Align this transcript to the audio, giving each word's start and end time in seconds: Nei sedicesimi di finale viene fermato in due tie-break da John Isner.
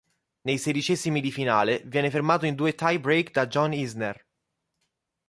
Nei 0.47 0.57
sedicesimi 0.57 1.21
di 1.21 1.31
finale 1.31 1.83
viene 1.85 2.09
fermato 2.09 2.47
in 2.47 2.55
due 2.55 2.73
tie-break 2.73 3.29
da 3.29 3.45
John 3.45 3.71
Isner. 3.71 4.25